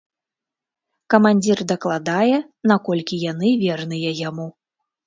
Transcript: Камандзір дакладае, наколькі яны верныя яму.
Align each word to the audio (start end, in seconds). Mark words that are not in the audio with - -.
Камандзір 1.13 1.57
дакладае, 1.73 2.37
наколькі 2.73 3.23
яны 3.31 3.55
верныя 3.67 4.21
яму. 4.29 4.53